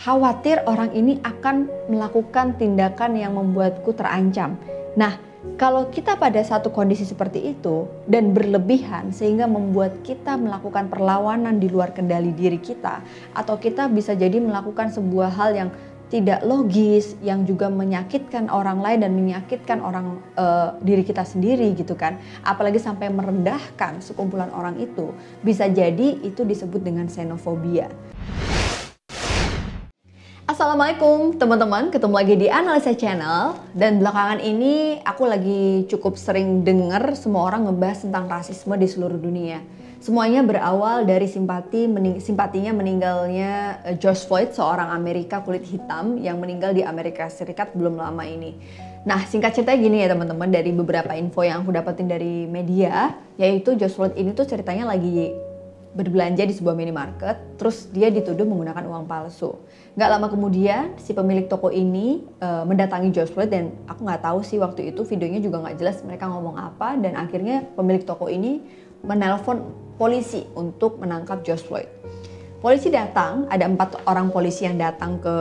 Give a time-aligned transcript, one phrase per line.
[0.00, 4.56] khawatir orang ini akan melakukan tindakan yang membuatku terancam.
[4.96, 5.20] Nah,
[5.60, 11.68] kalau kita pada satu kondisi seperti itu dan berlebihan sehingga membuat kita melakukan perlawanan di
[11.68, 13.04] luar kendali diri kita
[13.36, 15.70] atau kita bisa jadi melakukan sebuah hal yang
[16.10, 21.94] tidak logis yang juga menyakitkan orang lain dan menyakitkan orang uh, diri kita sendiri gitu
[21.94, 25.14] kan apalagi sampai merendahkan sekumpulan orang itu
[25.46, 27.86] bisa jadi itu disebut dengan xenofobia
[30.50, 37.14] Assalamualaikum teman-teman, ketemu lagi di Analisa Channel dan belakangan ini aku lagi cukup sering dengar
[37.14, 39.62] semua orang ngebahas tentang rasisme di seluruh dunia.
[40.02, 46.42] Semuanya berawal dari simpati mening simpatinya meninggalnya eh, George Floyd, seorang Amerika kulit hitam yang
[46.42, 48.58] meninggal di Amerika Serikat belum lama ini.
[49.06, 53.78] Nah, singkat cerita gini ya teman-teman dari beberapa info yang aku dapetin dari media, yaitu
[53.78, 55.30] George Floyd ini tuh ceritanya lagi
[55.90, 59.58] berbelanja di sebuah minimarket, terus dia dituduh menggunakan uang palsu.
[59.98, 64.38] Gak lama kemudian si pemilik toko ini uh, mendatangi George Floyd dan aku nggak tahu
[64.46, 68.62] sih waktu itu videonya juga nggak jelas mereka ngomong apa dan akhirnya pemilik toko ini
[69.02, 69.66] menelpon
[69.98, 71.90] polisi untuk menangkap George Floyd.
[72.60, 75.36] Polisi datang, ada empat orang polisi yang datang ke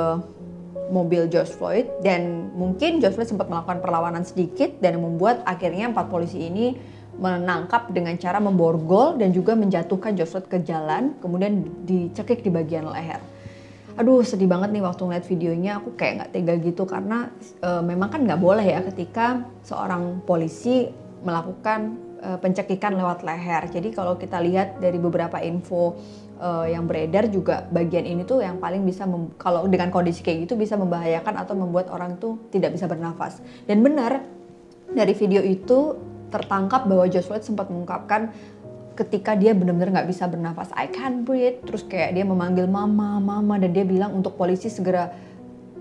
[0.90, 6.10] mobil George Floyd dan mungkin George Floyd sempat melakukan perlawanan sedikit dan membuat akhirnya empat
[6.10, 6.76] polisi ini
[7.20, 13.20] menangkap dengan cara memborgol dan juga menjatuhkan Joshua ke jalan, kemudian dicekik di bagian leher.
[14.00, 17.28] Aduh sedih banget nih waktu ngeliat videonya, aku kayak nggak tega gitu karena
[17.60, 20.88] e, memang kan nggak boleh ya ketika seorang polisi
[21.20, 23.68] melakukan e, pencekikan lewat leher.
[23.68, 26.00] Jadi kalau kita lihat dari beberapa info
[26.40, 29.04] e, yang beredar juga bagian ini tuh yang paling bisa
[29.36, 33.44] kalau dengan kondisi kayak gitu bisa membahayakan atau membuat orang tuh tidak bisa bernafas.
[33.68, 34.24] Dan benar
[34.96, 38.34] dari video itu tertangkap bahwa Josh Floyd sempat mengungkapkan
[39.00, 43.56] ketika dia benar-benar nggak bisa bernafas, I can't breathe, terus kayak dia memanggil mama, mama,
[43.56, 45.16] dan dia bilang untuk polisi segera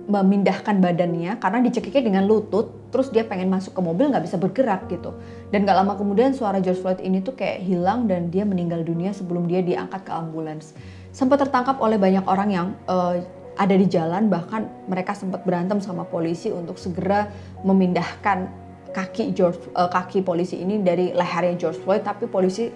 [0.08, 4.88] memindahkan badannya karena dicekiknya dengan lutut, terus dia pengen masuk ke mobil nggak bisa bergerak
[4.88, 5.12] gitu.
[5.52, 9.12] Dan nggak lama kemudian suara George Floyd ini tuh kayak hilang dan dia meninggal dunia
[9.12, 10.72] sebelum dia diangkat ke ambulans.
[11.12, 13.20] Sempat tertangkap oleh banyak orang yang uh,
[13.58, 17.28] ada di jalan, bahkan mereka sempat berantem sama polisi untuk segera
[17.66, 22.72] memindahkan kaki George uh, kaki polisi ini dari lehernya George Floyd tapi polisi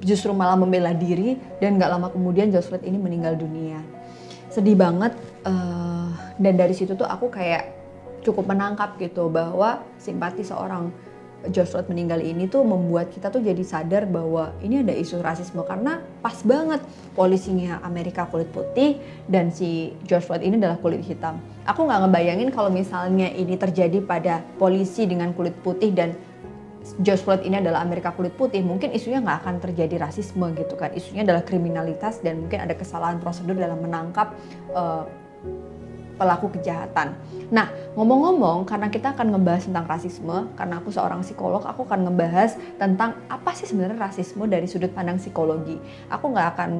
[0.00, 3.80] justru malah membela diri dan nggak lama kemudian George Floyd ini meninggal dunia.
[4.50, 5.14] Sedih banget
[5.46, 6.10] uh,
[6.40, 7.70] dan dari situ tuh aku kayak
[8.20, 10.92] cukup menangkap gitu bahwa simpati seorang
[11.48, 15.64] George Floyd meninggal ini tuh membuat kita tuh jadi sadar bahwa ini ada isu rasisme
[15.64, 16.84] karena pas banget
[17.16, 21.40] polisinya Amerika kulit putih dan si George Floyd ini adalah kulit hitam.
[21.64, 26.12] Aku nggak ngebayangin kalau misalnya ini terjadi pada polisi dengan kulit putih dan
[27.00, 30.92] George Floyd ini adalah Amerika kulit putih, mungkin isunya nggak akan terjadi rasisme gitu kan.
[30.96, 34.32] Isunya adalah kriminalitas dan mungkin ada kesalahan prosedur dalam menangkap
[34.72, 35.04] uh,
[36.20, 37.16] pelaku kejahatan.
[37.48, 42.60] Nah, ngomong-ngomong, karena kita akan ngebahas tentang rasisme, karena aku seorang psikolog, aku akan ngebahas
[42.76, 45.80] tentang apa sih sebenarnya rasisme dari sudut pandang psikologi.
[46.12, 46.70] Aku nggak akan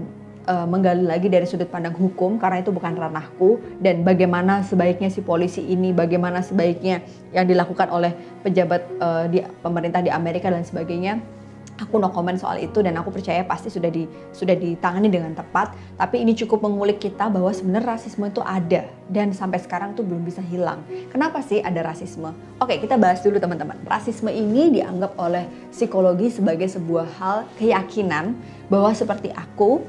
[0.44, 5.24] uh, menggali lagi dari sudut pandang hukum karena itu bukan ranahku dan bagaimana sebaiknya si
[5.24, 7.00] polisi ini, bagaimana sebaiknya
[7.32, 8.12] yang dilakukan oleh
[8.44, 11.39] pejabat uh, di pemerintah di Amerika dan sebagainya
[11.80, 14.04] aku no comment soal itu dan aku percaya pasti sudah di
[14.36, 15.72] sudah ditangani dengan tepat.
[15.96, 20.22] Tapi ini cukup mengulik kita bahwa sebenarnya rasisme itu ada dan sampai sekarang tuh belum
[20.22, 20.84] bisa hilang.
[21.08, 22.30] Kenapa sih ada rasisme?
[22.60, 23.80] Oke kita bahas dulu teman-teman.
[23.88, 28.36] Rasisme ini dianggap oleh psikologi sebagai sebuah hal keyakinan
[28.68, 29.80] bahwa seperti aku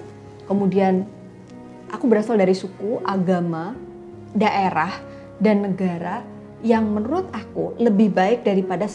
[0.48, 1.04] kemudian
[1.92, 3.76] aku berasal dari suku agama
[4.32, 4.96] daerah
[5.44, 6.24] dan negara
[6.62, 8.86] yang menurut aku lebih baik daripada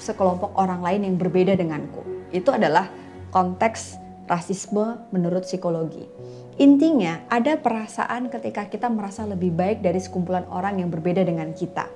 [0.00, 2.90] sekelompok orang lain yang berbeda denganku itu adalah
[3.30, 6.04] konteks rasisme menurut psikologi.
[6.58, 11.86] Intinya, ada perasaan ketika kita merasa lebih baik dari sekumpulan orang yang berbeda dengan kita.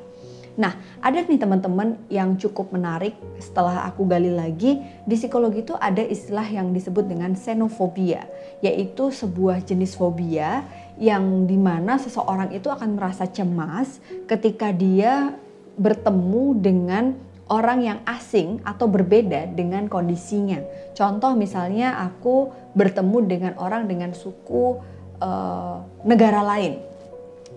[0.59, 6.03] Nah, ada nih teman-teman yang cukup menarik setelah aku gali lagi, di psikologi itu ada
[6.03, 8.27] istilah yang disebut dengan xenofobia,
[8.59, 10.67] yaitu sebuah jenis fobia
[10.99, 15.31] yang di mana seseorang itu akan merasa cemas ketika dia
[15.79, 17.15] bertemu dengan
[17.49, 20.61] orang yang asing atau berbeda dengan kondisinya.
[20.93, 24.77] Contoh misalnya aku bertemu dengan orang dengan suku
[25.21, 26.81] uh, negara lain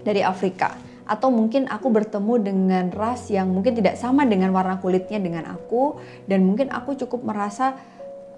[0.02, 0.74] dari Afrika
[1.06, 6.00] atau mungkin aku bertemu dengan ras yang mungkin tidak sama dengan warna kulitnya dengan aku
[6.24, 7.76] dan mungkin aku cukup merasa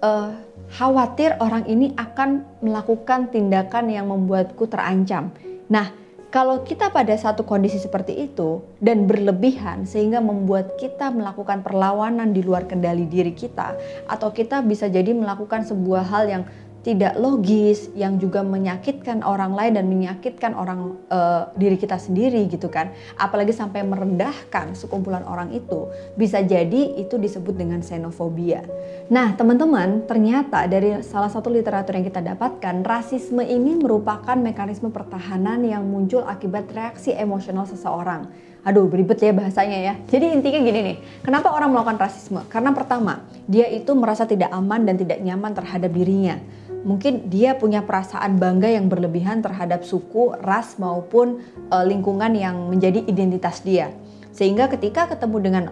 [0.02, 0.34] uh,
[0.74, 5.30] khawatir orang ini akan melakukan tindakan yang membuatku terancam.
[5.70, 6.03] Nah,
[6.34, 12.42] kalau kita pada satu kondisi seperti itu dan berlebihan sehingga membuat kita melakukan perlawanan di
[12.42, 13.78] luar kendali diri kita
[14.10, 16.42] atau kita bisa jadi melakukan sebuah hal yang
[16.84, 22.68] tidak logis, yang juga menyakitkan orang lain dan menyakitkan orang uh, diri kita sendiri gitu
[22.68, 22.92] kan.
[23.16, 25.88] Apalagi sampai merendahkan sekumpulan orang itu,
[26.20, 28.68] bisa jadi itu disebut dengan xenofobia.
[29.08, 35.64] Nah, teman-teman, ternyata dari salah satu literatur yang kita dapatkan, rasisme ini merupakan mekanisme pertahanan
[35.64, 38.28] yang muncul akibat reaksi emosional seseorang.
[38.64, 39.94] Aduh, beribet ya bahasanya ya.
[40.08, 42.44] Jadi intinya gini nih, kenapa orang melakukan rasisme?
[42.48, 46.40] Karena pertama, dia itu merasa tidak aman dan tidak nyaman terhadap dirinya
[46.84, 51.40] mungkin dia punya perasaan bangga yang berlebihan terhadap suku, ras maupun
[51.72, 53.90] e, lingkungan yang menjadi identitas dia.
[54.30, 55.64] Sehingga ketika ketemu dengan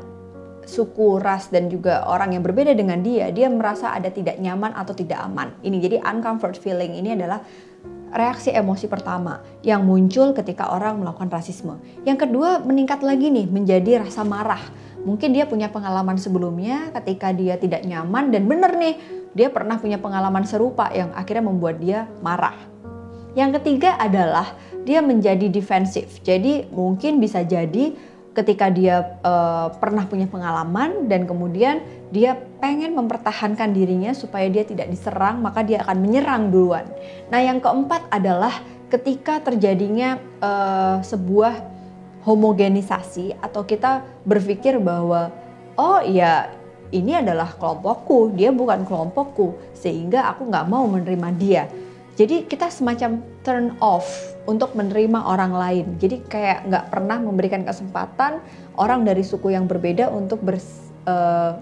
[0.64, 4.96] suku, ras dan juga orang yang berbeda dengan dia, dia merasa ada tidak nyaman atau
[4.96, 5.52] tidak aman.
[5.60, 7.44] Ini jadi uncomfort feeling ini adalah
[8.12, 11.80] reaksi emosi pertama yang muncul ketika orang melakukan rasisme.
[12.04, 14.60] Yang kedua meningkat lagi nih menjadi rasa marah.
[15.02, 19.96] Mungkin dia punya pengalaman sebelumnya ketika dia tidak nyaman dan bener nih dia pernah punya
[19.96, 22.56] pengalaman serupa yang akhirnya membuat dia marah.
[23.32, 24.52] Yang ketiga adalah
[24.84, 26.20] dia menjadi defensif.
[26.20, 27.96] Jadi mungkin bisa jadi
[28.32, 34.88] ketika dia uh, pernah punya pengalaman dan kemudian dia pengen mempertahankan dirinya supaya dia tidak
[34.88, 36.88] diserang, maka dia akan menyerang duluan.
[37.28, 38.52] Nah, yang keempat adalah
[38.88, 41.72] ketika terjadinya uh, sebuah
[42.24, 45.32] homogenisasi atau kita berpikir bahwa
[45.74, 46.52] oh ya
[46.92, 51.64] ini adalah kelompokku, dia bukan kelompokku, sehingga aku nggak mau menerima dia.
[52.12, 54.04] Jadi kita semacam turn off
[54.44, 55.86] untuk menerima orang lain.
[55.96, 58.44] Jadi kayak nggak pernah memberikan kesempatan
[58.76, 60.60] orang dari suku yang berbeda untuk ber,
[61.08, 61.56] uh,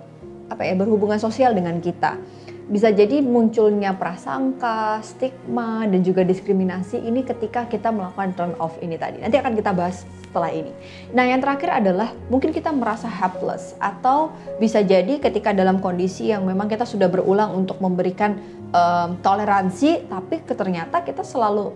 [0.51, 2.19] apa ya berhubungan sosial dengan kita.
[2.71, 8.95] Bisa jadi munculnya prasangka, stigma, dan juga diskriminasi ini ketika kita melakukan turn off ini
[8.95, 9.19] tadi.
[9.19, 10.71] Nanti akan kita bahas setelah ini.
[11.11, 14.31] Nah, yang terakhir adalah mungkin kita merasa helpless atau
[14.63, 18.39] bisa jadi ketika dalam kondisi yang memang kita sudah berulang untuk memberikan
[18.71, 21.75] um, toleransi, tapi ternyata kita selalu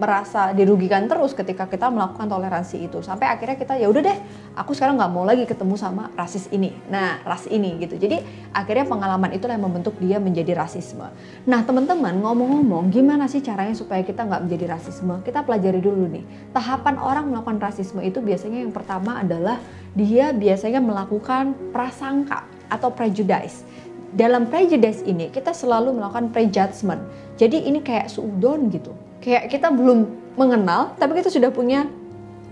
[0.00, 3.04] merasa dirugikan terus ketika kita melakukan toleransi itu.
[3.04, 4.18] Sampai akhirnya kita ya udah deh
[4.56, 6.72] aku sekarang nggak mau lagi ketemu sama rasis ini.
[6.88, 8.00] Nah ras ini gitu.
[8.00, 8.24] Jadi
[8.56, 11.04] akhirnya pengalaman itulah yang membentuk dia menjadi rasisme.
[11.44, 15.20] Nah teman-teman ngomong-ngomong gimana sih caranya supaya kita nggak menjadi rasisme?
[15.20, 16.24] Kita pelajari dulu nih.
[16.56, 19.60] Tahapan orang melakukan rasisme itu biasanya yang pertama adalah
[19.92, 23.68] dia biasanya melakukan prasangka atau prejudice.
[24.16, 27.04] Dalam prejudice ini kita selalu melakukan prejudgment.
[27.36, 31.86] Jadi ini kayak suudon gitu kayak kita belum mengenal tapi kita sudah punya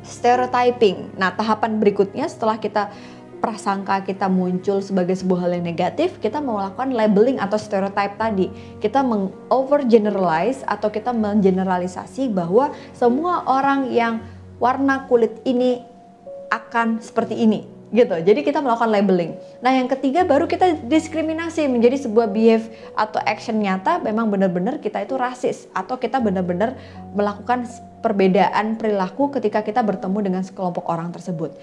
[0.04, 1.16] stereotyping.
[1.18, 2.92] Nah, tahapan berikutnya setelah kita
[3.38, 8.50] prasangka kita muncul sebagai sebuah hal yang negatif, kita melakukan labeling atau stereotype tadi.
[8.82, 14.22] Kita meng overgeneralize atau kita mengeneralisasi bahwa semua orang yang
[14.58, 15.82] warna kulit ini
[16.50, 18.16] akan seperti ini gitu.
[18.20, 19.32] Jadi kita melakukan labeling.
[19.64, 25.04] Nah, yang ketiga baru kita diskriminasi menjadi sebuah behave atau action nyata memang benar-benar kita
[25.04, 26.76] itu rasis atau kita benar-benar
[27.16, 27.64] melakukan
[27.98, 31.56] perbedaan perilaku ketika kita bertemu dengan sekelompok orang tersebut.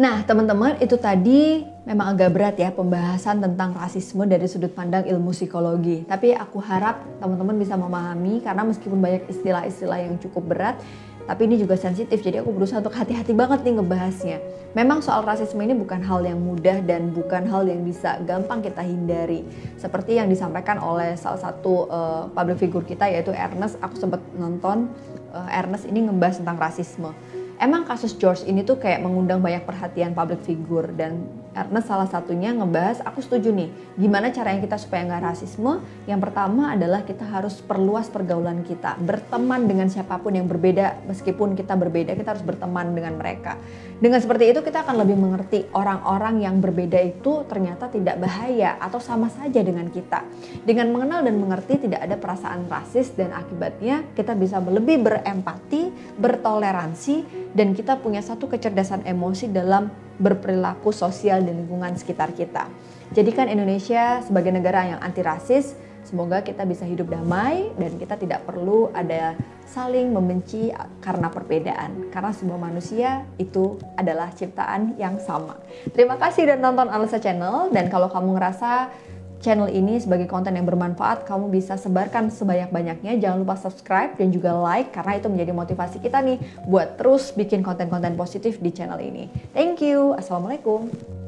[0.00, 5.28] Nah, teman-teman, itu tadi memang agak berat ya pembahasan tentang rasisme dari sudut pandang ilmu
[5.36, 6.08] psikologi.
[6.08, 10.80] Tapi aku harap teman-teman bisa memahami karena meskipun banyak istilah-istilah yang cukup berat,
[11.28, 14.38] tapi ini juga sensitif jadi aku berusaha untuk hati-hati banget nih ngebahasnya.
[14.72, 18.80] Memang soal rasisme ini bukan hal yang mudah dan bukan hal yang bisa gampang kita
[18.80, 19.44] hindari.
[19.76, 24.88] Seperti yang disampaikan oleh salah satu uh, public figure kita yaitu Ernest, aku sempat nonton
[25.36, 27.12] uh, Ernest ini ngebahas tentang rasisme
[27.60, 32.54] emang kasus George ini tuh kayak mengundang banyak perhatian public figure dan Ernest salah satunya
[32.54, 33.66] ngebahas aku setuju nih
[33.98, 35.82] gimana caranya kita supaya nggak rasisme?
[36.06, 41.02] Yang pertama adalah kita harus perluas pergaulan kita berteman dengan siapa pun yang berbeda.
[41.10, 43.58] Meskipun kita berbeda kita harus berteman dengan mereka.
[43.98, 49.02] Dengan seperti itu kita akan lebih mengerti orang-orang yang berbeda itu ternyata tidak bahaya atau
[49.02, 50.22] sama saja dengan kita.
[50.62, 57.50] Dengan mengenal dan mengerti tidak ada perasaan rasis dan akibatnya kita bisa lebih berempati bertoleransi
[57.58, 62.68] dan kita punya satu kecerdasan emosi dalam berperilaku sosial di lingkungan sekitar kita.
[63.10, 65.74] Jadikan Indonesia sebagai negara yang anti rasis,
[66.06, 69.34] semoga kita bisa hidup damai dan kita tidak perlu ada
[69.66, 70.70] saling membenci
[71.02, 72.12] karena perbedaan.
[72.14, 75.58] Karena semua manusia itu adalah ciptaan yang sama.
[75.90, 78.90] Terima kasih dan nonton Alisa Channel dan kalau kamu ngerasa
[79.40, 83.18] channel ini sebagai konten yang bermanfaat, kamu bisa sebarkan sebanyak-banyaknya.
[83.18, 87.64] Jangan lupa subscribe dan juga like karena itu menjadi motivasi kita nih buat terus bikin
[87.64, 89.26] konten-konten positif di channel ini.
[89.56, 90.14] Thank you.
[90.14, 91.19] Assalamualaikum.